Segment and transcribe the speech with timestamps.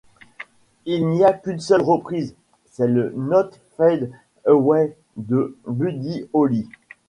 [0.87, 2.33] Il n'y a qu'une seule reprise,
[2.65, 4.09] c'est le Not Fade
[4.45, 6.67] Away de Buddy Holly.